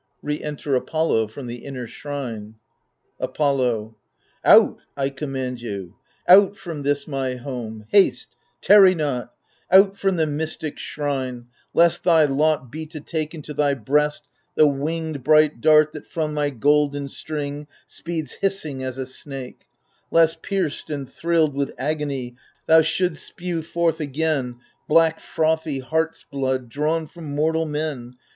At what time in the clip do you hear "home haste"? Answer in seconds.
7.35-8.35